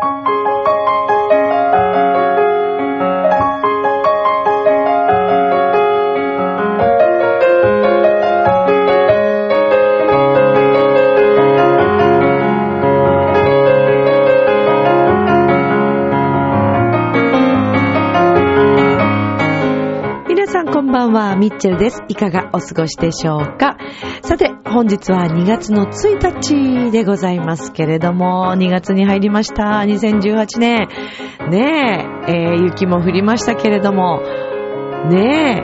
[0.00, 0.06] 皆
[20.46, 22.04] さんこんばんは、ミッチェルです。
[22.06, 23.76] いかがお過ごしでしょうか？
[24.28, 29.80] さて、本日は2月の1日でございますけれども、2月に入りました。
[29.86, 30.86] 2018年。
[31.50, 34.20] ねえ、えー雪も降りましたけれども、
[35.08, 35.62] ね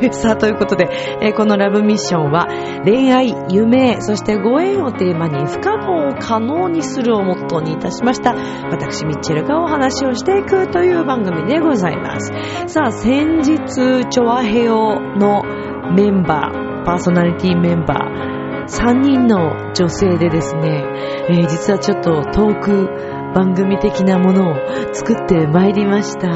[0.00, 0.12] え。
[0.16, 0.88] さあ、ということで、
[1.20, 2.48] えーこのラブミッションは、
[2.86, 8.34] 恋愛、夢、そしてご縁をテーマに不可能を可能にするをモットーにいたしました。
[8.70, 12.32] 私、ミッチェルがお話をしていくという番組でございます。
[12.68, 15.42] さあ、先日、チョアヘオの
[15.94, 20.84] メンバー、パーソナリティメンバー、3人の女性でですね、
[21.28, 22.86] えー実はちょっとトーク
[23.34, 24.54] 番組的なものを
[24.94, 26.28] 作ってまいりました。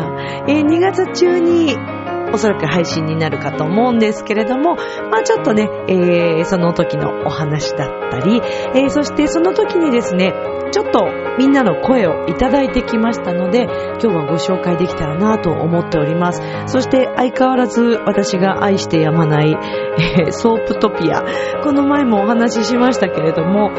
[0.49, 1.77] えー2月中に
[2.33, 4.77] おそらく配信になるかと思うんですけれども、
[5.11, 8.41] まあちょっとね、えーその時のお話だったり、
[8.75, 10.33] えーそしてその時にですね、
[10.73, 11.07] ちょっと
[11.39, 16.43] みんなの声をいただいてきましたので、今日はご紹介できたらなと思っております。
[16.67, 19.51] そして相変わらず私が愛してやまない、
[20.19, 21.25] えーソープトピア。
[21.63, 23.71] この前もお話ししましたけれども、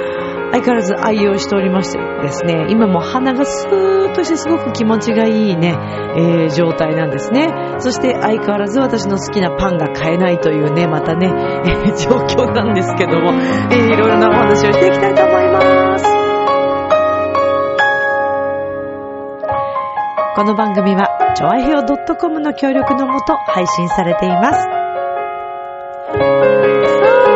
[0.51, 5.75] 相変わらず愛用しておりましてですね、今も鼻がスーッとしてすごく気持ちがいいね、
[6.17, 7.47] えー状態なんですね。
[7.79, 16.05] そして相変わらず私の好きなパンが買えないというね、またね、えー状況なんですけども、えーいろいろなお話をしていきたいと思います。
[20.33, 21.83] この番組は、ちょあへお
[22.15, 24.59] .com の協力のもと配信されています。
[24.59, 24.69] さ
[26.09, 26.15] あ、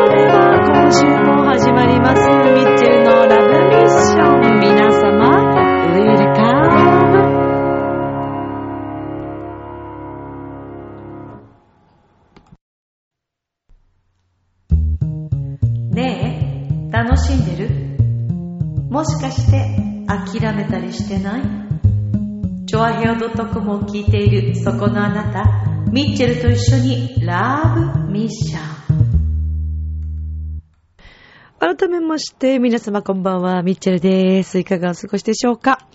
[0.09, 2.24] では、今週も始まります。
[20.85, 21.41] りしてない？
[22.67, 25.45] チョアヘオ .com を聞いているそこのあなた、
[25.91, 27.73] ミッチェルと一緒にラ
[28.03, 28.65] ブミッション。
[31.59, 34.59] 改めまして、皆様こんばんは、ミッチェルです。
[34.59, 35.87] いかがお過ごしでしょうか？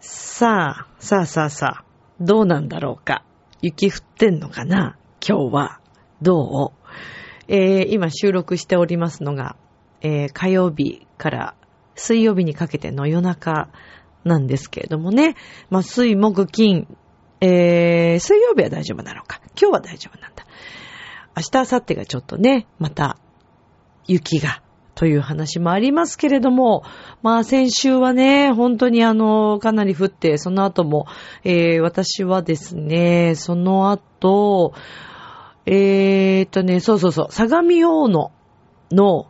[0.00, 1.84] さあ、さあさあさあ、
[2.20, 3.24] どうなんだろうか？
[3.60, 4.96] 雪降ってんのかな？
[5.26, 5.80] 今日は。
[6.22, 6.80] どう？
[7.48, 9.56] えー今収録しておりますのが、
[10.02, 11.54] えー火曜日から
[12.00, 13.68] 水曜日にかけての夜中
[14.24, 15.36] なんですけれどもね。
[15.68, 16.86] まあ、水、木、金、
[17.40, 19.40] えー、水曜日は大丈夫なのか。
[19.60, 20.44] 今日は大丈夫なんだ。
[21.36, 23.18] 明日、明後日がちょっとね、また
[24.06, 24.62] 雪が、
[24.94, 26.82] という話もありますけれども、
[27.22, 31.06] まあ先週はね、本当にあの、かなり降って、その後も、
[31.44, 34.74] えー、私はですね、その後、
[35.64, 38.32] えーっとね、そうそうそう、相模大野
[38.90, 39.29] の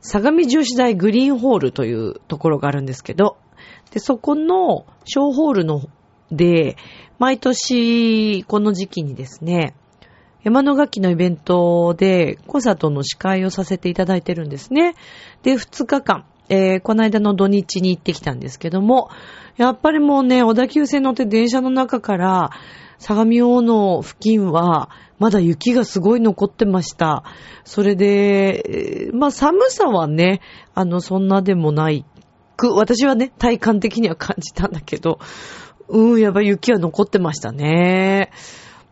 [0.00, 3.36] 相模女子大グリーンホールというところがあるんですけど、
[3.92, 5.82] で、そこの小ホールの
[6.30, 6.76] で、
[7.18, 9.74] 毎年この時期にですね、
[10.42, 14.94] 山の楽器のイベントでコンサートの司会をさせていただいてるんですね。
[15.42, 19.10] で、2日間、えーこの間の土日に行ってきたんですけども、
[19.56, 22.50] やっぱりもうね、小田急線乗って電車の中から、
[23.00, 27.24] 相模大野付近は、まだ雪がすごい残ってました。
[27.64, 30.40] それで、まあ寒さはね、
[30.74, 32.04] あの、そんなでもない
[32.56, 35.18] く、私はね、体感的には感じたんだけど、
[35.88, 38.30] うん、やっぱ雪は残ってましたね。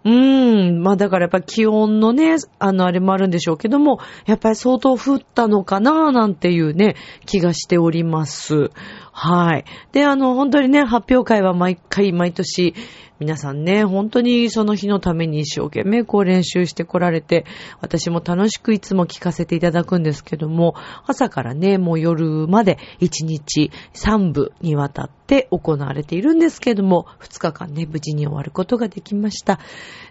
[0.04, 8.70] うーん、まあだからやっぱ気温のね、あのあれもあるんでしょうけども、やっぱり相当降ったのかななんていうね、気がしております。
[9.12, 9.64] はい。
[9.92, 12.74] で、あの、本当にね、発表会は毎回毎年、
[13.20, 17.46] 皆さんね、本当にその日のために一生懸命こう練習してこられて、
[17.80, 20.74] 私も楽しくいつも聞かせていただくんですけども、
[21.04, 29.58] 朝からね、もう夜まで1日3部にわたって行われているんですけども、2日間ね、無事に終わることができました。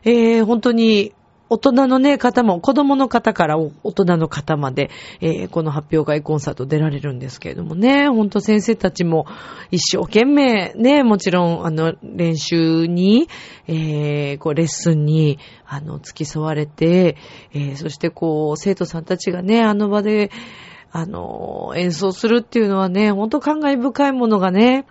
[0.03, 1.13] えー、本当に、
[1.49, 4.89] 大人のね、方も、子供の方から大人の方まで、
[5.21, 9.25] えーこの発表会コンサート出られるんですけれどもね、ほんと先生たちも
[9.71, 13.29] 一生懸命ね、もちろん、あの、練習に、
[13.67, 17.15] えーこう、レッスンに、あの、付き添われて、
[17.53, 20.31] えーそしてこう、生徒さんたちがね、あの場で、
[20.91, 24.85] あの、演奏するっていうのはね、ほんと感慨深いものがね、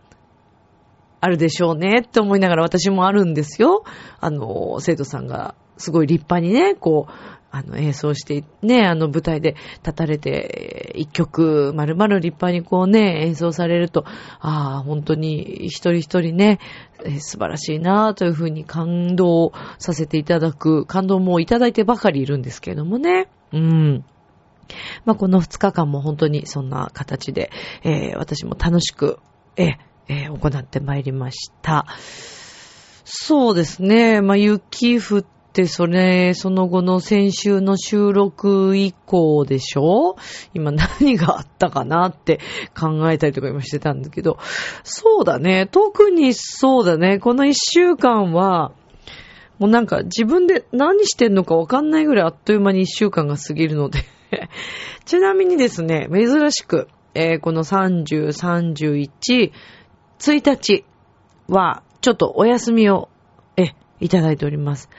[1.20, 3.84] あるでしょうねって思いながら私もあるんですよ。
[4.20, 7.12] あの、生徒さんがすごい立派にね、こう、
[7.56, 14.04] あの、演奏して、ね、あの、舞台で立たれて、一曲、まるまる立派にこうね、演奏されると、
[14.40, 16.58] ああ、本当に一人一人ね、
[17.18, 23.28] 素晴らしいなというふうに感動させていただく、感動もいただいてばかりいるんですけれどもね。
[23.52, 24.04] うん。
[25.04, 27.50] まあ、この2日間も本当にそんな形で、
[27.84, 29.18] えー私も楽しく、
[29.56, 29.76] えー
[30.08, 31.86] えー行ってまいりました。
[33.04, 34.20] そうですね。
[34.20, 40.16] まあ、雪降って、それ、その後の先週の収録以降でしょ？
[40.52, 42.40] 今何があったかなって
[42.78, 44.38] 考えたりとか今してたんだけど、
[44.84, 45.66] そうだね。
[45.66, 47.18] 特にそうだね。
[47.18, 48.72] この一週間は、
[49.58, 54.00] もうなんか自分で何してんのかわかんないぐらいあっという間に一週間が過ぎるので。
[55.06, 59.52] ちなみにですね、珍しく、えーこの30、31、
[60.18, 60.84] 1日
[61.48, 63.08] は、ちょっとお休みを、
[63.56, 63.70] え、
[64.00, 64.90] いただいております。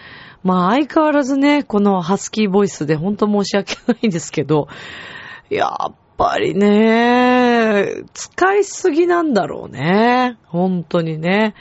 [0.47, 4.69] まあ相変わらずね、このハスキーボイスで本当申し訳ないんですけど、
[5.49, 10.38] やっぱりね、使いすぎなんだろうね。
[10.45, 11.53] 本当にね。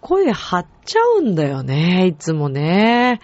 [0.00, 3.20] 声張っちゃうんだよね、いつもね。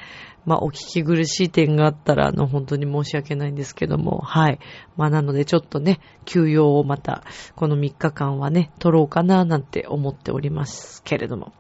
[0.47, 4.61] まあ、お聞き苦しい点があったら、あの、本当に申し訳ないんですけども、はい。
[4.97, 7.25] まあ、なので、ちょっとね、休養をまた、
[7.57, 11.53] この3日間はね、取ろうかな、なんて思っておりますけれども。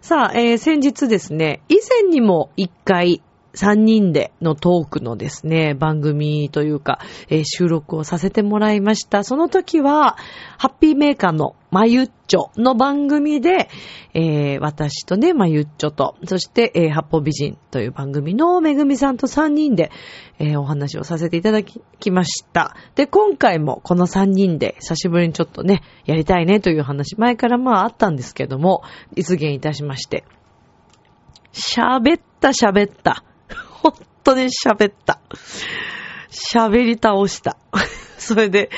[0.00, 3.20] さあ、えー先日ですね、以前にも一回、
[3.54, 9.24] 3人でのトークのですね、番組というか、えー収録をさせてもらいました。
[9.24, 10.16] その時は、
[10.58, 13.68] ハッピーメーカーのまゆっちょの番組で、
[14.14, 19.90] えー私とね、まゆっちょと、そして、えー八方美人という番組のめぐみさんと3人で、
[20.38, 22.76] えーお話をさせていただきました。
[22.96, 28.82] で、今回もこの3人で久しぶりにちょっとね、やりたいねという話、前からまああったんですけども、
[29.16, 30.24] 実現いたしまして。
[31.52, 33.24] 喋った喋った。
[33.82, 33.94] 本
[34.24, 35.20] 当に喋った。
[36.30, 37.56] 喋り倒した。
[38.18, 38.70] それで、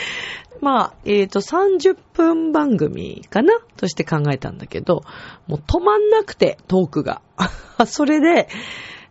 [0.61, 3.55] まあ、えっ、と、30分番組かな？
[3.77, 5.03] として考えたんだけど、
[5.47, 7.23] もう止まんなくて、トークが。
[7.87, 8.49] それで、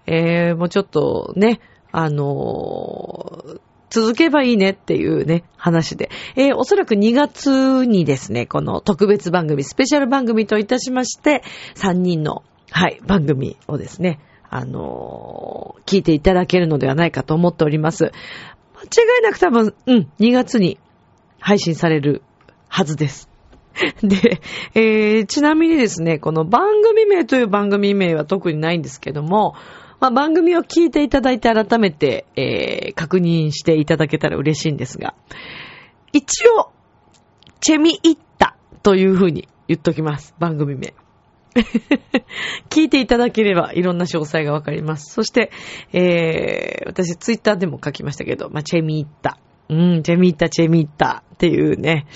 [0.05, 1.59] えー、もうちょっとね、
[1.91, 3.59] あのー
[3.91, 6.11] 続けばいいねっていうね、話で。
[6.35, 11.41] えーおそらく2月にですね、この特別番組、スペシャル番組といたしまして、
[11.73, 14.19] 3人の、はい、番組をですね、
[14.49, 18.11] あのー聞いていただけるのではないかと思っております。
[18.75, 20.77] 間違いなく多分、うん、2月に
[21.39, 22.21] 配信される
[22.67, 23.27] はずです。
[24.03, 24.39] で、
[24.75, 29.55] えーちなみにですね、この番組名という番組名は特にないんですけども、
[29.99, 35.15] まあ、番組を聞いていただいて改めて、えー確認していただけたら嬉しいんですが、
[36.13, 36.71] 一応、
[37.61, 40.35] チェミイッタというふうに言っときます。
[40.39, 40.93] 番組名。
[42.69, 45.13] 聞いていただければいろんな詳細がわかります。
[45.13, 45.51] そして、
[45.93, 49.39] えー、私ツイッターでも書きましたけど、まあ、チェミーッタ。
[49.69, 52.07] うん、チェミーッタ、チェミーッタっていうね。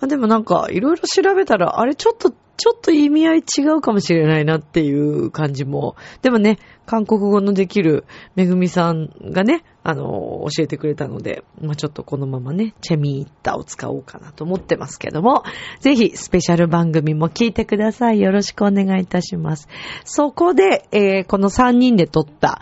[0.00, 5.96] まあ、でもなんか、いろいろ調べたら、あれちょっと、ちょっと意味合い違うかもしれないなっていう感じも。
[6.22, 8.04] でもね、韓国語のできる
[8.34, 15.42] めぐみさんがね、あの、教えてくれたので、まあ、ちょっとこのままね、チェミーッタを使おうかなと思ってますけども、
[15.80, 18.20] ぜひスペシャル番組も聞いてください。
[18.20, 19.68] よろしくお願いいたします。
[20.04, 22.60] そこで、えーこの3人で撮った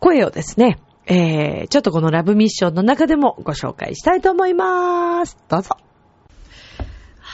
[0.00, 5.36] 声をですね、えーちょっとこのラブミッションの中でもご紹介したいと思います。
[5.48, 5.87] どうぞ。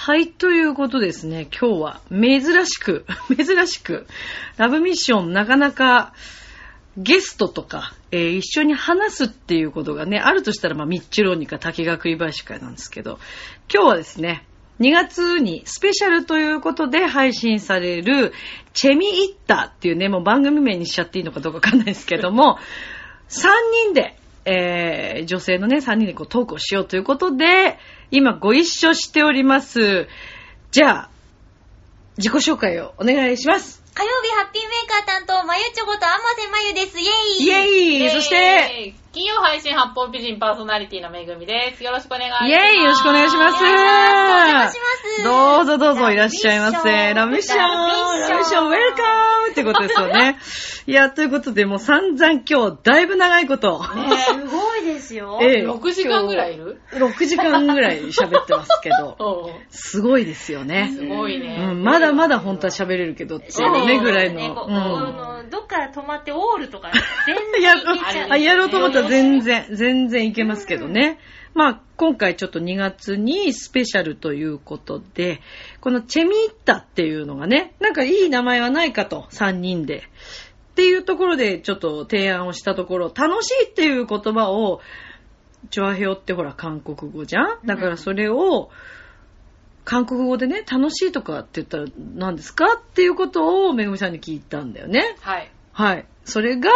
[0.06, 1.48] はい、ということですね。
[1.58, 4.06] 今日は珍しく、 珍しく、
[4.58, 6.12] ラブミッションなかなか
[6.98, 13.18] ゲストとか、えー一緒に話すっていうことがね、あるとしたら、まあ、ミッチローニか滝川栗林会なんですけど、
[13.72, 14.44] 今日はですね、
[14.78, 18.34] 2月にスペシャルということで配信される、
[18.74, 22.58] チェミイッタっていうね、もう番組名にしちゃっていいのかどうかわかんないですけども、
[23.30, 23.48] 3
[23.86, 27.78] 人で、えー女性のね、3人でこうトークをしようということで、
[28.10, 30.08] 今ご一緒しております。
[30.70, 31.10] じゃあ、
[32.18, 33.83] 自己紹介をお願いします。
[33.94, 36.98] 火曜日ハッピーメーカー担当、まゆちょことあませまゆです。
[36.98, 37.06] イェ
[37.38, 41.84] イイェイそして、金曜配信八方美人パーソナリティのめぐみです。
[41.84, 42.44] よろしくお願いします。
[42.44, 45.22] イェイよろしくお願いしますお願いします。
[45.22, 47.14] どうぞどうぞいらっしゃいませ。
[47.14, 49.02] ラミッションラミッションウェルカ
[49.46, 50.38] ムってことですよね。
[50.88, 53.80] いや、ということで、もう散々今日、だいぶ長いこと。
[53.80, 53.90] す
[54.48, 54.73] ごい
[55.04, 55.38] ですよ。
[55.42, 59.16] ええ6時間ぐらいいる？6時間ぐらい喋ってますけど、
[59.68, 60.92] すごいですよね。
[60.96, 61.68] すごいね。
[61.70, 65.06] うん、まだまだ本当は喋れるけどっていうね、ぐらいねこうの。
[65.06, 66.90] あのどっから止まってオールとか、
[67.26, 67.52] 全うん。
[67.52, 71.18] 然ややろうと思ったら全然、全然いけますけどね。
[71.54, 75.40] まあ、今回ちょっと2月にスペシャルということで、
[75.80, 80.08] このチェミッタっていうのがね、なんかいい名前はないかと、3人で。
[80.74, 84.80] っていうところでちょっと提案をしたところ、楽しいっていう言葉を、
[85.70, 87.58] チョアヘオってほら韓国語じゃん？
[87.64, 88.70] だからそれを、
[89.84, 91.84] 韓国語でね、楽しいとかって言ったら
[92.16, 92.74] 何ですか？
[92.74, 95.16] っていうことをめぐみさんに聞いたんだよね。
[95.20, 95.50] はい。
[95.72, 96.06] はい。
[96.24, 96.70] それが、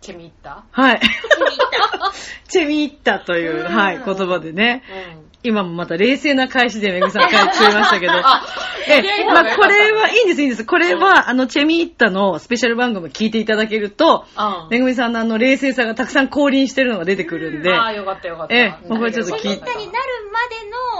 [0.00, 0.64] チェミッタ？
[0.70, 1.00] はい。
[1.00, 1.58] チェミッ
[1.98, 2.12] タ。
[2.48, 4.84] チェミッタという、うんはい、言葉でね。
[5.16, 5.27] うん。
[5.48, 8.12] 今もまた冷静な返しでめぐみさん返ってくれましたけど。
[8.22, 8.44] あ、
[8.86, 10.64] えまあこれはいいんです、いいんです。
[10.64, 14.68] これは、あの、チェミッタのスペシャル番組を聞いていただけると、うん。
[14.70, 18.54] めぐみさんのあの冷静さがたくさん降臨してるのが出てくるんで、ああ、よかったよかった。
[18.54, 19.92] ええもうこれちょっと聞いてチェミッタになる
[20.32, 20.38] ま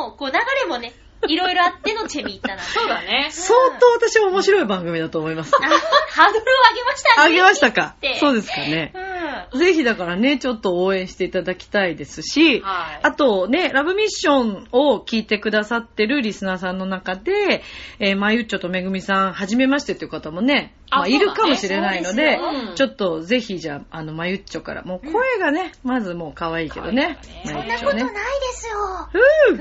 [0.00, 0.92] での、こう、流れもね、
[1.26, 2.62] いろいろあってのチェミッタなんで。
[2.72, 3.28] そうだね。
[3.30, 5.52] 相当私は面白い番組だと思います。
[5.54, 7.26] あハードルを上げましたね。
[7.26, 7.94] あげましたか？
[8.20, 8.92] そうでですかね。
[9.52, 9.60] うん。
[9.60, 17.62] ぜひだからね、ちょっと応援していただきたいですし、はいあとね、ラブミッションを聞いてくださってるリスナーさんの中で、
[17.98, 26.92] えー、まゆっちょとめぐみさん、はじめましてっていう方もね、まあ、いるかもしれないので、そうですよちょっとぜひじゃあ、あの、まゆっちょから、もう声がね、まずもう可愛いけどね。
[26.94, 28.10] ねそんなことないで
[28.52, 29.08] すよ。
[29.12, 29.56] ふぅ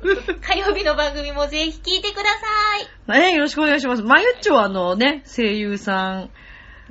[0.00, 3.20] ふぅ火曜日の番組もぜひ聞いてください。
[3.20, 4.02] ね、よろしくお願いします。
[4.02, 6.30] まゆっちょはあのね、声優さん、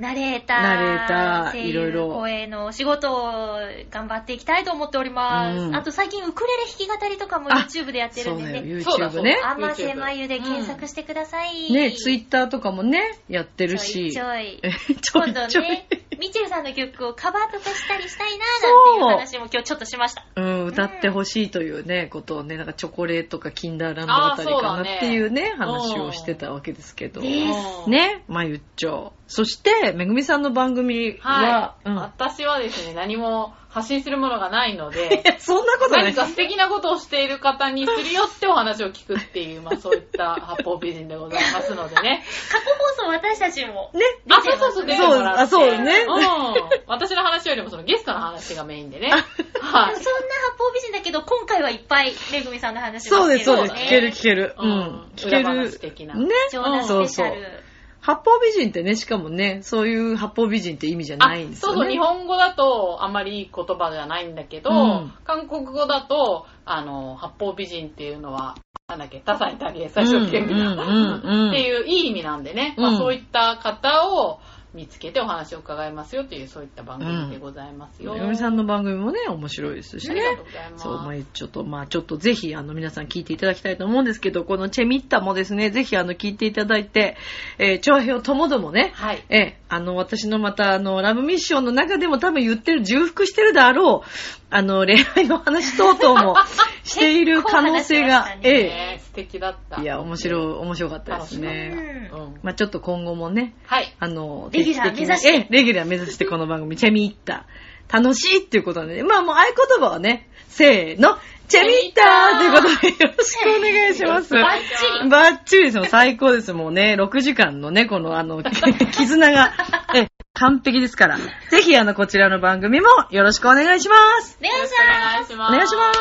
[0.00, 3.58] ナレーター、ナレーターいろいろ声のお仕事を
[3.90, 5.60] 頑張っていきたいと思っております。
[5.60, 8.60] うんあと最近ウクレレ弾き語りとかもあ YouTube でやってるんでね。
[8.60, 9.38] YouTube ね。
[9.44, 11.70] あませまゆで検索してください。
[11.70, 14.10] ね、ツイッターとかもね、やってるし。
[14.12, 14.58] ちょい
[15.02, 15.68] ちょい今度いちょい。
[15.68, 15.86] ね、
[16.20, 20.26] ミチェルさんの曲をカバーとかしたりしたいなーなんていう話も今日ちょっとしました。
[20.36, 27.22] うん、歌ってほしいというね、ことをね、なんかチョコレートかキンダーランドあたりかなっていうね、うだね話をしてたわけですけど。
[27.22, 29.14] ね、まゆっちょ。
[29.28, 31.96] そして、めぐみさんの番組は、はい、うん。
[31.96, 36.14] 私はですね、何も発信するものがないのいで、 や、そんなことない何。
[36.14, 42.24] か素敵なことをしている方にするよってお話を聞くっていう、まあそういった八方美人でございますのでね。
[42.50, 42.64] 過去
[42.98, 43.90] 放送私たちも。
[43.94, 44.02] ね。
[44.28, 45.50] あ、そうそうそう、出てもらって。
[45.50, 46.80] そうあそうねうん。
[46.88, 49.10] 私の話よりもそのゲストの話がメインでね。
[49.10, 53.74] はいそんな八方美人だけど、今回はいっぱいめぐみさんの話そうです、そうです。
[53.74, 54.54] ね聞ける、聞ける。
[54.58, 55.12] ううんん。
[55.16, 56.06] 聞け裏る話的。
[56.06, 56.28] なね。
[56.50, 57.69] 貴重なスペシャル。
[58.00, 61.74] 八方美人ってね、しかもね、そういう八方美人って意味じゃないんですよね。
[61.74, 68.56] そうそう、日本語だとあんまりいい言葉じゃないんだけど、うん韓国語だと、あの、八方美人っていうのは、
[68.88, 70.72] なんだっけ、多彩多芸、最初権利だ。
[70.72, 74.40] うんうんうんうんっていういい意味なんでね、まうんあそういった方を
[74.72, 78.14] 見つけてお話を伺いますよっていう、そういった番組でございますよ。
[78.14, 80.44] めぐみさんの番組もね、面白いですしねありがとう。
[80.44, 80.82] ございます。
[80.84, 87.16] そう、まあ、ちょっと、まあ、ちょっとぜひ、あの、皆さん聞いていただきたいと思うんですけど、このチェミッタもですね、ぜひ、あの、聞いていただいて、
[87.58, 89.24] えー、長編ともどもね、はい。
[89.28, 96.34] ええ、あの、私のまた、あの、ラブミッションの中でも多分言ってる、重複してるであろう、あの、恋愛の話等々も
[96.82, 99.80] している可能性が、 えね素敵だった。
[99.80, 102.10] え、いや、面白い、面白かったですね。
[102.12, 102.34] うんうん。
[102.42, 103.94] まあ、ちょっと今後もね、はい。
[103.98, 107.46] あの、レギュラー目指してええ、レギュラー目指してこの番組、チェミッタ。
[107.92, 114.32] 楽しいっていうことでね、まあもう合言葉はね、せーの、チェミッタということでよろしくお願いします。
[114.32, 115.84] バッチリバッチリですよ。
[115.84, 116.52] 最高です。
[116.52, 118.40] もうね、6時間のね、このあの、
[118.92, 119.52] 絆が、
[119.96, 121.18] え、完璧ですから。
[121.50, 124.38] ぜひあの、こちらの番組もよろしくお願いします。
[124.40, 124.76] お願いしよ
[125.18, 125.52] ろしくお願いしおます。
[125.52, 125.92] 願いしま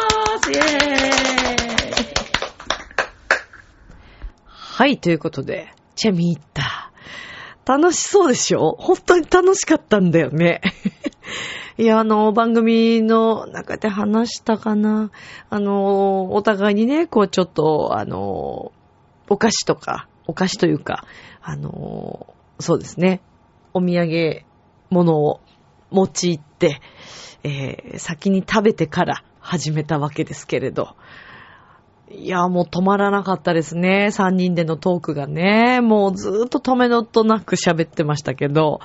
[0.44, 0.52] す。
[0.52, 0.66] イェー
[2.06, 2.14] イ。
[4.48, 6.92] はい、ということで、チェミッタ。
[7.66, 8.76] 楽しそうでしょ？
[8.80, 10.62] 本当に楽しかったんだよね。
[11.78, 15.12] いや、あの、番組の中で話したかな。
[15.50, 18.72] あの、お互いにね、こうちょっと、あの、
[19.30, 21.06] お菓子とか、お菓子というか、
[21.42, 23.22] あの、そうですね、
[23.74, 24.44] お土産
[24.90, 25.42] 物を
[25.92, 26.82] 持ち行って、
[27.44, 30.96] えー先に食べてから始めたわけですけれど。
[32.12, 34.08] いや、もう止まらなかったですね。
[34.12, 35.80] 3人でのトークがね。
[35.82, 38.80] もうずっと止めのとなく喋ってましたけど、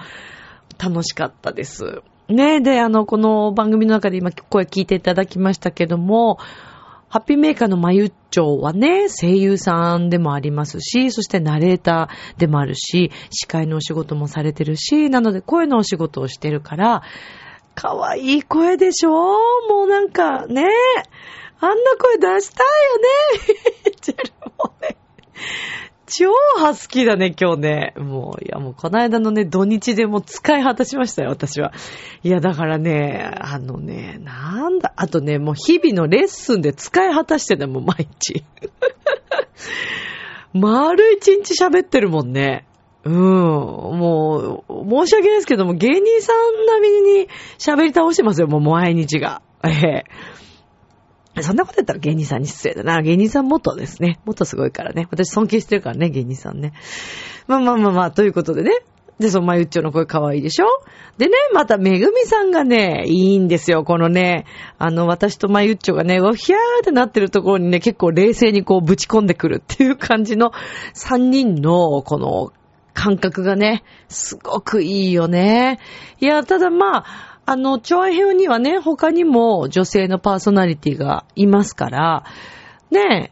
[0.79, 2.03] 楽しかったです。
[2.29, 6.38] ねで、あの、この番組の中で今声聞いていただきましたけども、
[7.14, 17.02] ハッピーメーカーのまゆっちょはね、声優さんでもありますし、そしてナレーターでもあるし、司会のお仕事もされてるし、なので声のお仕事をしてるから、
[17.76, 19.11] かわいい声でしょ？
[19.11, 20.64] もうなんかね、
[21.61, 22.99] あんな声出したいよ
[23.87, 23.92] ね？
[24.00, 24.97] チェルもね。
[26.16, 27.94] 超ハスキーだね、今日ね。
[27.97, 31.73] もう、いやもうこの間のね、土日でもう使い果たしましたよ、私は。
[32.23, 38.44] いや、だからね、あのね、なんだ、あとね、もう日々のレッスンで使い果たしてたもん、毎日。
[40.54, 42.64] 丸一日喋ってるもんね。
[43.02, 43.14] うん。
[43.14, 47.28] もう、申し訳ないですけども、芸人さん並みに
[47.59, 49.42] 喋り倒してますよ、もう毎日が。
[49.64, 50.04] ええ
[51.43, 53.03] そんなこと言ったら芸人さんに失礼だな。
[53.03, 54.21] 芸人さんもっとですね。
[54.25, 55.09] もっとすごいからね。
[55.11, 56.73] 私尊敬してるからね、芸人さんね。
[57.47, 58.71] まあまあまあまあ、ということでね。
[59.19, 60.67] で、そのまゆっちょの声可愛いでしょ
[61.19, 63.85] でね、まためぐみさんがね、いいんですよ。
[63.85, 64.45] このね、
[64.79, 70.50] あの、私とまゆっちょがね、おひゃーってなってるところにね、結構冷静にこうぶち込んでくるっていう感じの
[70.95, 72.53] 3人の、この、
[72.95, 75.81] 感覚がね、すごくいいよね。
[76.21, 82.24] いや、ただまあ、あの、チョアヘオにはね、他にも女性のパーソナリティがいますから、
[82.90, 83.30] ね、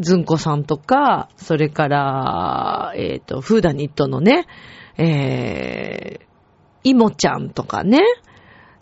[0.00, 4.46] ずんこさんとか、それから、えっ、と、フーダニットのね、
[4.98, 6.24] えー、
[6.84, 8.00] イモちゃんとかね、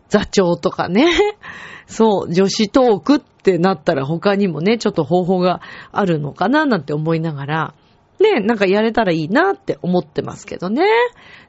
[0.08, 1.06] 座長とかね、
[1.86, 5.60] そう、女子トークってなったら他にもね、ちょっと方法が
[5.92, 7.74] あるのかななんて思いながら、
[8.22, 10.84] ね、なんかやれたらいいなって思ってますけどね。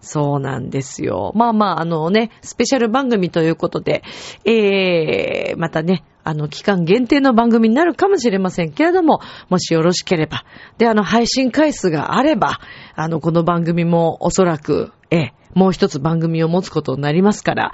[0.02, 1.32] そうなんですよ。
[1.36, 4.04] まあまあ、あのね、スペシャル番組ということで、
[4.44, 10.46] えー、またね、あの、期間限定の番組になるかもしれませんけれども、もしよろしければ。
[10.78, 12.60] で、あの、配信回数があれば、
[12.96, 17.74] あの、この番組もおそらく、ええ、もう一つ番組を持つことになりますから、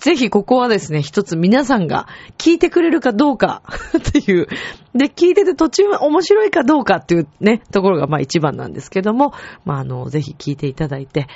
[0.00, 2.06] ぜひここはですね、一つ皆さんが
[2.38, 3.62] 聞いてくれるかどうか
[3.96, 4.46] っていう。
[4.94, 9.32] で、聞いてて途中面白いかどうかっていうね、ところがまあ一番なんですけども、
[9.64, 11.26] まああの、ぜひ聞いていただいて、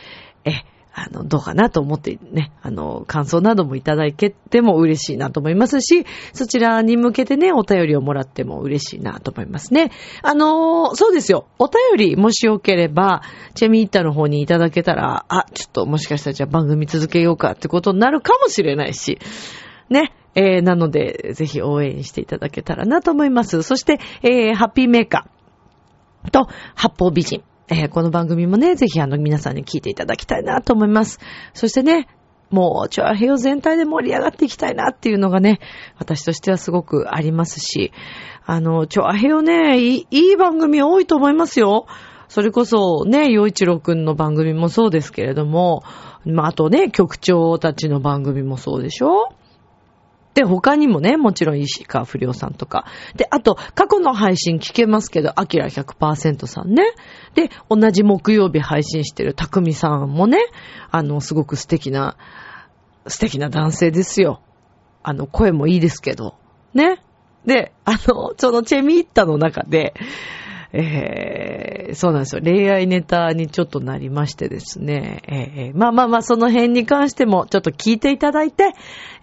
[0.44, 9.92] え、あの、どうかなと思ってね、あの、感想などもいただけても嬉しいなと思いますし、そちらに向けてね、お便りをもらっても嬉しいなと思いますね。
[10.22, 11.46] あの、そうですよ。
[11.58, 13.22] お便り、もしよければ、
[13.54, 19.18] チェミータの方にいただけたら、あ、ちょっともしかしたらじゃあ番組続けようかってことになるかもしれないし、
[19.88, 20.12] ね。
[20.34, 23.62] えー、なので、ぜひ応援していただけたらなと思います。
[23.62, 27.42] そして、えー、ハッピーメーカーと、八方美人。
[27.72, 31.20] えー、この番組もね、ぜひあの皆さんに聞いていただきたいなと思います。
[31.54, 32.08] そしてね、
[32.50, 35.60] もう、チョアヘヨ全体で盛り上がっていきたいなっていうのがね、
[35.96, 37.92] 私としてはすごくありますし、
[38.44, 41.86] あの、チョアヘヨね、いい番組多いと思いますよ。
[42.26, 45.84] それこそね、洋一郎くんの番組もそうですけれども、
[46.24, 49.32] まあ、あとね、局長たちの番組もそうでしょ
[50.34, 52.86] で、他にもね、もちろん石川不良さんとか。
[53.16, 56.84] で、あと、過去の配信聞けますけど、アキラ100%さんね。
[57.34, 60.38] で、同じ木曜日配信してるたくみさんもね、
[60.90, 62.16] あの、すごく素敵な、
[63.06, 64.40] 素敵な男性ですよ。
[65.02, 66.36] あの、声もいいですけど。
[66.74, 67.02] ね。
[67.44, 69.94] で、あの、そのチェミッタの中で、
[70.72, 72.42] えー、そうなんですよ。
[72.42, 75.22] 恋愛ネタにちょっとなりましてですね。
[75.26, 78.72] えー、まあまあまあ、その辺に関してもちょっと聞いていただいて、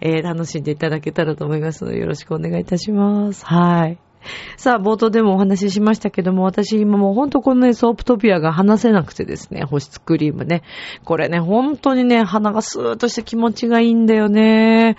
[0.00, 3.44] えー、楽しんでいただけたらと思いますので、よろしくお願いいたします。
[3.46, 3.98] はい。
[4.56, 10.62] さあ、冒頭でもお話ししましたけども、私今もうほんとこのね、ソープトピアが離せなくてですね、保湿クリームね。
[11.04, 14.96] これね、本当にね、鼻がスーッとして気持ちがいいんだよね。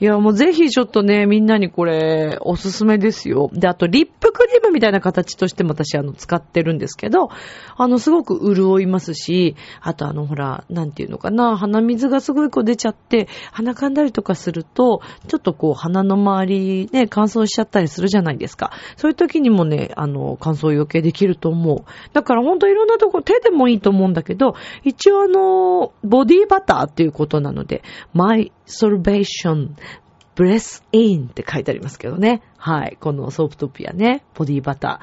[0.00, 3.50] いや、もうぜひちょっとね、みんなにこれ、おすすめですよ。
[3.52, 7.30] で、あと、リップクリームみたいな形としても私、あの、使ってるんですけど、
[7.76, 18.57] あの、すごく潤いますし、あとあの、ほら、なんていうのかな、鼻水がすごいこう出ちゃって、鼻かんだりとかすると、ちょっとこう、鼻の周りね、乾燥しちゃったりするじゃないですか。
[18.96, 21.84] そういう時にもね、あの、乾燥余計できると思う。
[22.12, 29.70] だからほんといろんなとこ、手でもいいと思うんだけど、一応あの、ボディバターっていうことなので、My Solvation
[30.38, 32.42] Breath In って書いてありますけどね。
[32.56, 32.96] はい。
[33.00, 35.00] このソープトピアね、ボディバタ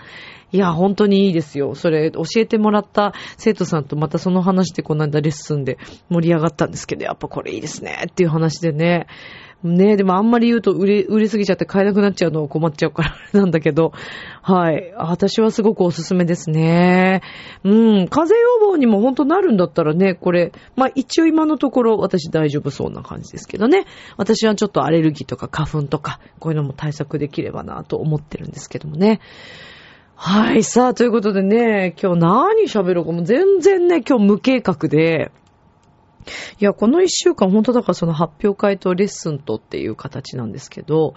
[0.54, 0.56] ー。
[0.56, 1.76] いや、本当にいいですよ。
[1.76, 5.78] それ、教えてもらった生徒さんとまたその話でこの間レッスンで
[6.10, 9.08] 盛り上がったんですけど、やっぱこれいいですねっていう話でね。
[9.65, 13.93] ねえでもあんまり言うと売れ、売れすぎちゃって買えなくなっちゃうの困っちゃうからなんだけど、
[14.41, 14.93] はい。
[14.97, 17.21] 私はすごくおすすめですね。
[17.63, 18.08] うん。
[18.08, 23.86] 風邪予防にも本当なるんだったらね、これ、まあ一応今のところ私大丈夫そうな感じですけどね。
[24.17, 29.19] 私はちょっとアレルギーとか花粉とか、こういうのも対策できればなと思ってるんですけどもね。
[30.15, 30.63] はい。
[30.63, 35.32] さあ、ということでね、今日何喋ろうかも全然ね、今日無計画で、
[36.59, 41.13] いや、この一週間、本当だからその発表会とレッスンとっていう形なんですけど、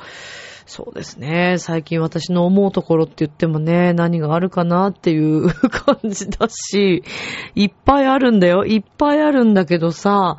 [0.67, 1.57] そうですね。
[1.59, 7.03] 最近私の思うところって言ってもね、何があるかなっていう 感じだし、
[7.55, 8.67] いっぱいあるんだよ。
[8.67, 10.37] いっぱいあるんだけどさ、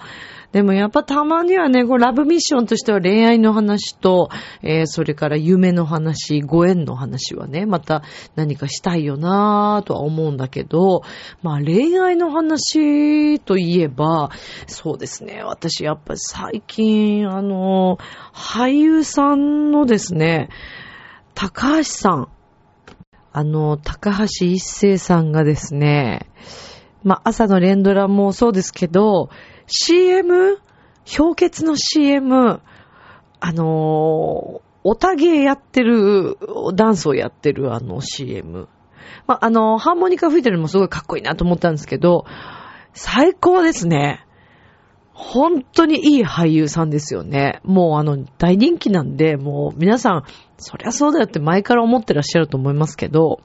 [0.51, 4.29] でもやっぱたまにはね、こうラブミッションとしては恋愛の話と、
[4.63, 8.01] えー、それから夢の話、ご縁の話はね、また
[8.35, 11.03] 何かしたいよなぁとは思うんだけど、
[11.43, 14.31] まあ恋愛の話といえば、
[14.65, 17.99] そうですね、私やっぱ最近、あの、
[18.33, 20.49] 俳優さんのですね、
[21.35, 22.27] 高橋さん、
[23.31, 26.27] あの、高橋一生さんがですね、
[27.03, 29.29] まあ朝の連ドラもそうですけど、
[29.69, 30.57] CM?
[31.17, 32.61] 氷結の CM?
[33.39, 36.37] あのー、おたげやってる、
[36.75, 38.67] ダンスをやってるあの CM。
[39.27, 42.25] まあ、あの、ハーモニカ吹いてるのもすごいかっこいいなと思ったんですけど、
[42.93, 44.25] 最高ですね。
[45.13, 47.59] 本当にいい俳優さんですよね。
[47.63, 50.23] もうあの、大人気なんで、もう皆さん、
[50.57, 53.41] そりゃそうだよって前から思ってらっしゃると思いますけど、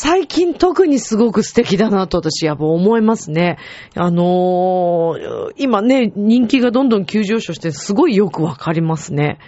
[0.00, 3.58] 最近特にすごく素敵だなと私やっぱ思いますね。
[3.96, 9.40] あのー今ね、人気がどんどん急上昇してすごいよくわかりますね。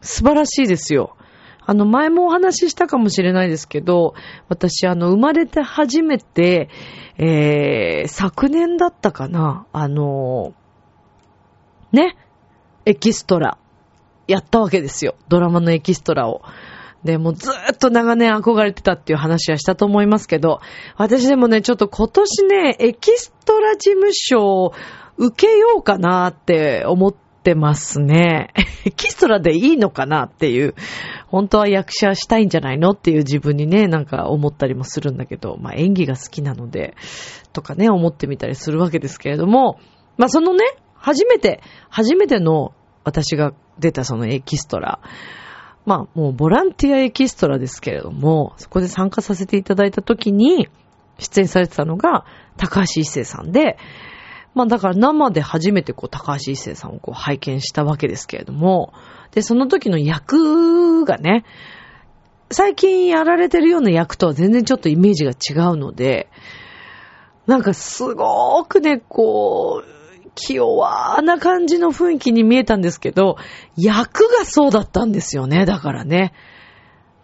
[0.00, 1.18] 素晴らしいですよ。
[1.66, 4.14] あの、前もお話ししたかもしれないですけど、
[4.48, 6.70] 私、あの、生まれて初めて、
[7.18, 12.16] えー、昨年だったかな、あのーね、
[12.86, 13.58] エキストラ、
[14.26, 15.14] やったわけですよ。
[15.28, 16.40] ドラマのエキストラを。
[17.04, 20.60] で、もうずーっと長年憧れてたっていう話はしたと思いますけど、
[20.96, 24.74] 私でもね、ちょっと今年ね、エキストラ事務所を
[25.16, 28.50] 受けようかなって思ってますね。
[28.86, 30.74] エキストラでいいのかなっていう、
[31.26, 36.94] 本当は役者したいんじゃないのっていう自分にね、なんか思ったりもするんだけど、まあ演技が好きなので、
[37.52, 39.78] とかね、思ってみたりするわけですけれども、
[40.16, 45.00] まあそのね、初めて、初めての私が出たそのエキストラ、
[45.84, 50.68] まあもうボランティアエキストラですけれども、そこで参加させていただいた時に
[51.18, 52.24] 出演されてたのが
[52.56, 53.78] 高橋一生さんで、
[54.54, 58.92] まあだから生で初めてこう高橋一生さんをこう拝見したわけですけれども、
[59.32, 61.44] で、その時の役がね、
[62.50, 66.28] 最近やられてるような役とは全然ちょっとイメージが違うので、
[67.46, 70.01] なんかすごくね、こう、
[70.34, 73.36] 気弱な感じの雰囲気に見えたんですけど、
[73.76, 76.32] 役がそうだったんですよね、だからね。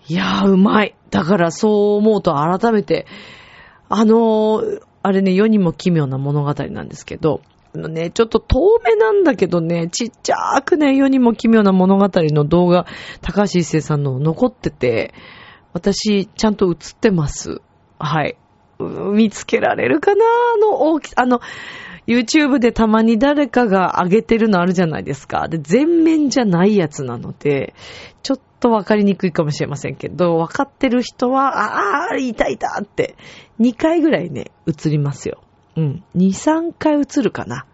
[0.08, 0.94] いやー、うまい。
[1.10, 3.06] だからそう思うと改めて、
[3.88, 7.40] あのーあれね、世にも奇妙な物語なんですけど、
[7.74, 12.84] あのね、ちょっと遠目なんだけどね、ちっちゃくね、世にも奇妙な物語の動画、
[13.22, 15.14] 高橋一生さんの残ってて、
[15.72, 17.62] 私、ちゃんと映ってます。
[17.98, 18.36] はい。
[18.80, 20.24] 見つけられるかな？
[20.54, 21.40] あの大き、あの、
[22.08, 25.46] YouTube でたまに誰かが上げてるのあるじゃないですか。
[25.46, 27.74] で、全面じゃないやつなので、
[28.22, 33.16] ちょっとわかりにくいかもしれませんけど、わかってる人は、ああ、いたいたって、
[33.60, 35.42] 2回ぐらいね、映りますよ。
[35.76, 36.04] うん。
[36.16, 37.66] 2、3回映るかな。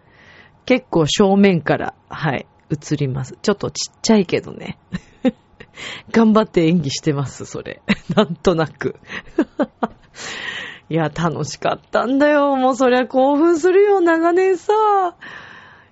[0.65, 3.37] 結構正面から、はい、映ります。
[3.41, 4.77] ちょっとちっちゃいけどね。
[6.11, 7.81] 頑張って演技してます、それ。
[8.15, 8.97] なんとなく。
[10.89, 12.55] いや、楽しかったんだよ。
[12.55, 14.73] もうそりゃ興奮するよ、長年さ。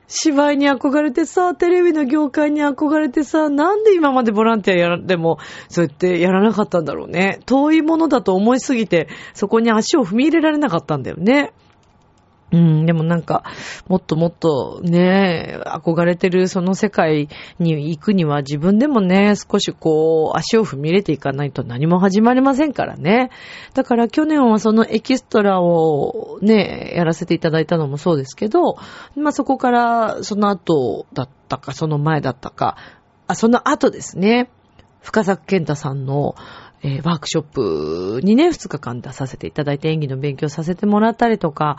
[0.08, 7.40] 芝居に憧れてさ、テレビの業界に憧れてさ、なんで今までボランティアやら、でも、そうやってやらなかったんだろうね。
[7.48, 11.54] 遠いものだと思いすぎて、そこに足を踏み入れられなかったんだよね。
[12.54, 13.44] うん、でもなんか、
[13.88, 23.32] もっともっとね、憧れてるその世界に行くには自分でもね、少しこう、足を踏み入れていかないと何も始まりませんからね。
[23.74, 28.78] だから去年はそのエキストラをね、やらせていただいたのもそうですけど、
[29.16, 32.78] まあそこからその後だったか、その前だったか、
[33.26, 34.52] あ、その後ですね、
[35.02, 36.36] 深作健太さんの、
[36.84, 41.78] えワークショップにね、2日間出させていただいて演技の勉強させてもらったりとか、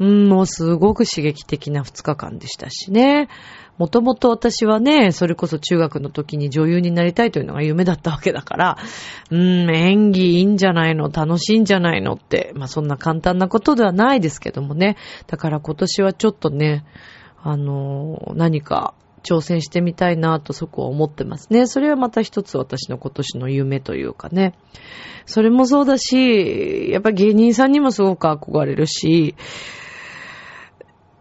[0.00, 3.28] うん、もうすごく刺激的な2日間でしたしね。
[3.78, 8.78] もともと私はね、それこそ中学の時に女優になりたいというのが夢だったわけだから、
[9.30, 14.96] うん、演技いいんじゃないの楽しいんじゃないのって、まあそんな簡単なことではないですけどもね。
[15.28, 16.84] だから今年はちょっとね、
[17.40, 21.66] あの、何か挑戦してみたいなとそこは思ってますね。
[21.66, 24.54] それはまた一つ私の今年の夢というかね。
[25.24, 29.36] それもそうだし、やっぱ芸人さんにもすごく憧れるし、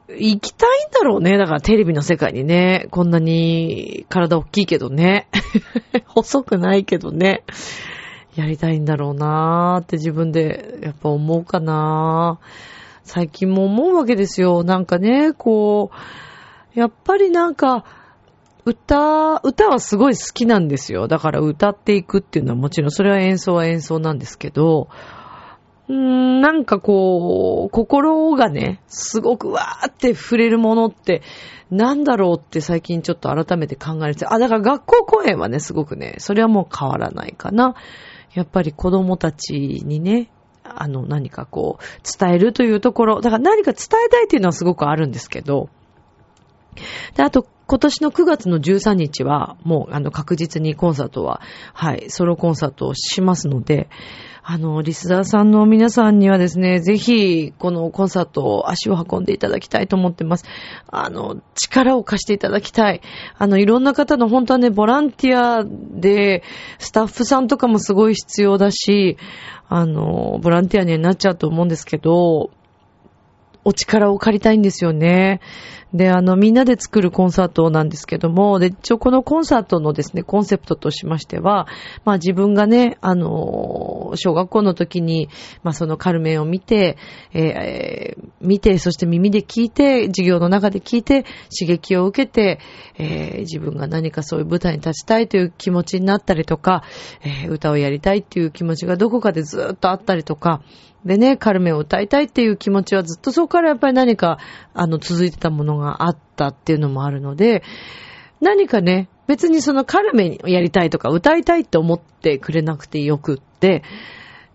[0.10, 1.38] 行きたいんだろうね。
[1.38, 2.88] だからテレビの世界にね。
[2.92, 5.28] こんなに体大きいけどね。
[6.08, 7.44] 細くないけどね。
[8.36, 14.64] やりたいんだろうなーって自分でやっぱ思うかなー最近も思うわけですよ。
[14.64, 15.92] なんかね、こ
[16.76, 17.86] う、やっぱりなんか、
[18.66, 21.08] 歌、歌はすごい好きなんですよ。
[21.08, 24.90] だから歌っていくっていうのはもちろんそれは演奏は演奏なんですけど、
[25.88, 31.22] なんかこう、心がね、すごくわーって触れるものって、
[31.72, 37.76] なんだろうって最近ちょっと改めて考えて、あ、だから学校公演はね、すごくね、それはもう変わらないかな。
[38.34, 39.54] やっぱり子供たち
[39.86, 40.30] にね、
[40.64, 41.84] あの、何かこう、
[42.20, 45.70] 伝えるというところ、だから何か伝えたいっていうのはすごくあるんですけど、
[47.16, 51.42] で、あと、今年の9月の13日は、もう、あの、確実にコンサートは、
[51.74, 53.90] はい、ソロコンサートをしますので、
[54.42, 60.46] あの、リスナーさんの皆さんにはですね、ぜひ、このコンサートを足を運んでいただきたいと思ってます。
[60.90, 63.02] あの、力を貸していただきたい。
[63.38, 66.44] あの、いろんな方の本当はね、ボランティアで、
[66.80, 69.18] スタッフさんとかもすごい必要だし、
[69.68, 72.52] あの、ボランティアになっちゃうと思うんですけど、
[73.66, 75.42] お力を借りたいんですよね。
[75.94, 81.68] で、あの、みんなで作るコンサートなんですけども、で、一応このコンサートのですね、コンセプトとしましては、
[82.04, 85.30] まあ自分がね、あの、小学校の時に、
[85.64, 86.98] まあそのカルメンを見て、
[87.34, 91.24] えー見て、そして耳で聞いて、授業の中で聞いて、
[91.58, 92.60] 刺激を受けて、
[92.98, 96.84] えー自分が何かそういう舞台に立ちたいという気持ちになったりとか、
[97.22, 100.62] えー歌をやりたいっていう気持ちがどこかでずっとあったりとか、
[101.06, 104.40] でね、カルメンを歌いたいっていう気持ちはずっとそこからやっぱり何か、
[104.74, 107.64] あの、続いてたものがあったっていうのもあるので、
[108.42, 113.84] 何かね、別にそのカルメをやりたいとか歌いたいって思ってくれなくてよくって、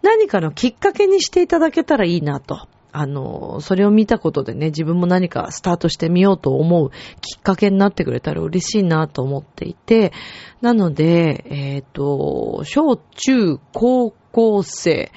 [0.03, 2.69] 何かのきっかけにしていただけたらいいなと。
[2.95, 6.91] あの、それを見たことでね、自分も何かスタートしてみようと思う
[7.23, 10.13] きっかけになってくれたら嬉しいなと思っていて、
[10.61, 15.11] なので、えっ、と、小中高校生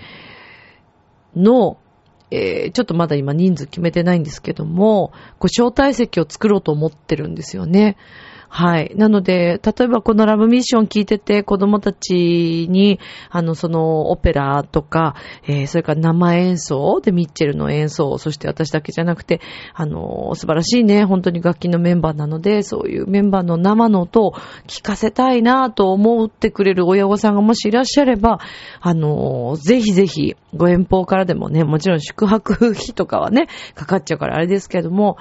[1.35, 1.77] の、
[2.35, 7.95] えーちょっとまだ今人数決めてないんですけども、こう招待席を作ろうと思ってるんですよね。
[8.57, 8.93] はい。
[8.95, 15.15] なので、例えばこのラブミッション聞いてて子供たちに、あの、そのオペラとか、
[15.45, 19.41] えーそれから生演奏でミッチェルの演奏、そして私だけじゃなくて、
[19.73, 24.35] あの、素晴らしいね、本当に楽器のメンバーなので、そういうメンバーの生の音を
[24.67, 28.39] 聞かせたいなと思ってくれる親御さんがもしいらっしゃれば、
[28.79, 35.17] あの、ぜひぜひ、ご遠方からでもね、もちろん宿泊費とかはね、かかっちゃうからあれですけれども、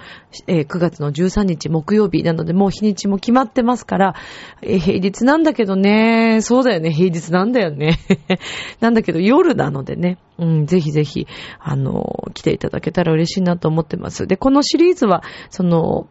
[0.47, 4.15] えー9月の13日木曜日なので、もう日にちも決まってますから、
[4.61, 7.99] え平日なんだけどね、そうだよね、平日なんだよね。
[8.81, 11.27] なんだけど夜なのでね、うん、ぜひぜひ、
[11.59, 14.27] あの、来ていただけたら嬉しいなと思ってます。
[14.27, 16.07] で、このシリーズは、その、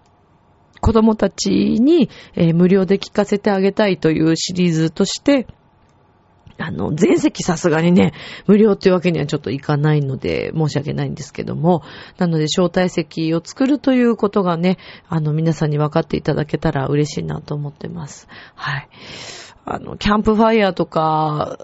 [0.82, 5.46] 子供たちに、えー無料で聞かせてあげたいというシリーズとして、
[6.58, 8.14] あの、全席さすがにね、
[8.48, 11.84] 無料っていうわけにはちょっといかないので、申し訳ないんですけども、
[12.18, 14.78] なので、招待席を作るということがね、
[15.10, 18.28] あの、皆さんに分かっていただけたら嬉しいなと思ってます。
[18.56, 18.90] はい。
[19.66, 21.58] あの、キャンプファイヤーとか、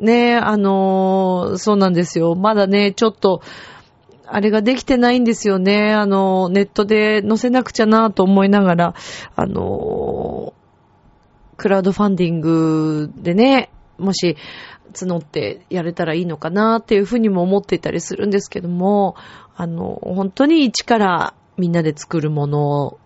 [0.00, 2.34] ね、あの、そうなんですよ。
[2.34, 3.42] まだね、ちょっと、
[4.30, 5.94] あれができてないんですよね。
[5.94, 8.94] あの、ネットで載せなくちゃなと思いながら、
[9.34, 10.52] あの、
[11.56, 14.36] クラウドファンディングでね、もし
[14.92, 19.16] 募ってやれたらいいのかなっていうふうにも思っていたりするんですけども、
[19.56, 22.98] あの、本当に一からみんなで作るもの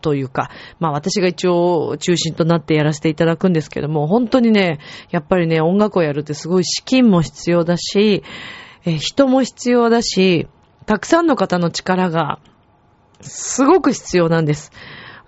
[0.00, 4.78] というか、まあ私が一応中心となってやらせていただくんですけども、本当にね、
[5.10, 8.22] やっぱりね、音楽をやるってすごい資金も必要だし、
[8.84, 10.46] え人も必要だし、
[10.86, 12.38] たくさんの方の力が
[13.20, 14.70] すごく必要なんです。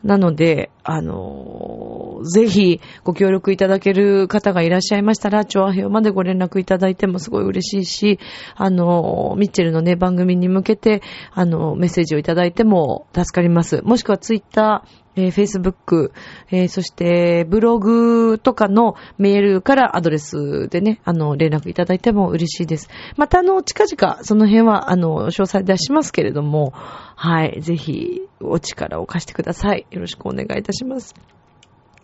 [0.04, 8.18] なので、あのぜひご協力いただける方がいらっしゃいましたら、調和表までご連絡いただいてもすごい嬉しいし、
[8.54, 13.82] あのミッチェルのね、番組に向けて、あのメッセージをいただいても助かります。
[13.82, 16.12] もしくはツイッター、えー、Facebook、
[16.52, 22.88] えーそしてブログとかのメールからアドレスでね、あの、連絡いただいても嬉しいです。
[23.16, 29.86] またあの、近々その辺は、あの、詳細出しますけれども、はい、ぜひお力を貸してください。
[29.90, 31.16] よろしくお願いいたします。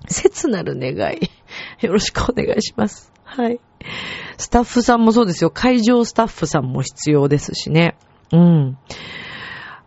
[0.09, 1.31] 切なる願い。
[1.87, 3.13] よろしくお願いします。
[3.23, 3.61] はい。
[4.39, 5.51] スタッフさんもそうですよ。
[5.51, 7.97] 会場スタッフさんも必要ですしね。
[8.33, 8.79] うん。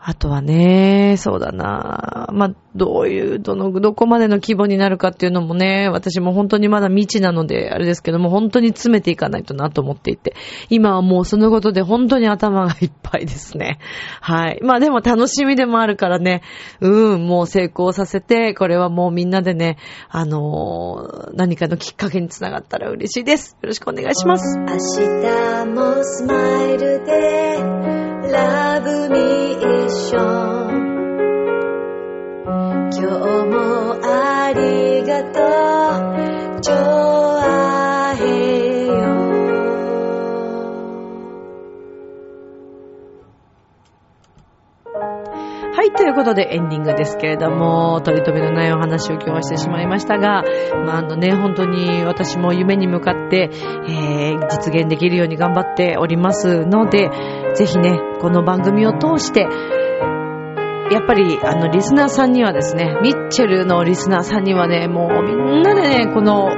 [0.10, 2.30] あとはね、そうだな。
[2.32, 10.34] まあ、どういう、どの、どこまでの規模になるかっていうのもね、私も本当にまだ未知なので、あれですけども、本当に詰めていかないとなと思っていて、
[10.70, 13.80] 今はもうそのことで本当に頭がいっぱいですね。
[14.22, 14.60] はい。
[14.62, 16.42] まあでも楽しみでもあるからね、
[16.80, 23.58] うん、もう成功させて、これはもうみんなでね、あのー何かのきっかけにつながったら嬉しいです。
[23.62, 24.58] よろしくお願いします。
[24.58, 27.58] 明日もスマイルで
[28.32, 30.14] Love me 今日
[33.48, 35.40] もありがと
[36.58, 36.62] う。
[36.62, 36.76] ちょ
[37.42, 38.94] あへよ
[45.74, 50.44] はい、ということでエンディングですけれども、取り留めのないお話を今日はしてしまいましたが、
[50.86, 57.10] まあ、あのね、本当に私も夢に向かって、えー、実現できるように頑張っておりますので、
[57.56, 59.48] ぜひね、この番組を通して、
[60.92, 66.50] やっぱり、あの、リスナーさんにはですね、ミッチェルのリスナーさんにはね、もうみんなでね、この、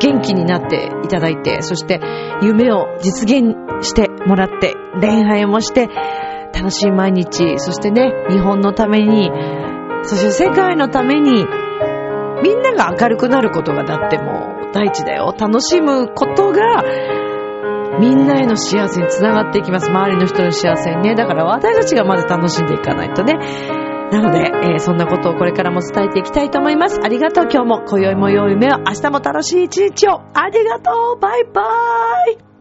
[0.00, 2.00] 元気になっていただいて、そして
[2.42, 5.88] 夢を実現してもらって、恋愛もして、
[6.52, 9.30] 楽しい毎日、そしてね、日本のために、
[10.02, 11.46] そして世界のために、
[12.42, 15.34] みんなが明るくなることがだってもう第一だよ。
[15.38, 16.82] 楽しむことが、
[18.00, 19.90] みんなへの幸せにつながっていきます。
[19.90, 21.14] 周りの人の幸せにね。
[21.14, 23.34] だから私たちがまず楽しんでいかないとね。
[24.10, 27.00] なので、えーそんなことをこれからも伝えていきたいと思います。
[27.02, 27.44] ありがとう。
[27.50, 30.20] 今日も、今宵も良い夢を、明日も楽しい一日を。
[30.34, 31.20] ありがとう。
[31.20, 32.53] バイバーイ。